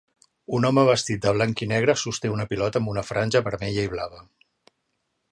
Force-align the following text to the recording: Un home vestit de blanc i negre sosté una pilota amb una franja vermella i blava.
Un 0.59 0.63
home 0.67 0.85
vestit 0.85 1.19
de 1.25 1.33
blanc 1.35 1.59
i 1.65 1.67
negre 1.71 1.95
sosté 2.03 2.31
una 2.35 2.47
pilota 2.53 2.81
amb 2.83 2.91
una 2.93 3.03
franja 3.09 3.43
vermella 3.49 3.85
i 3.89 3.91
blava. 3.93 4.23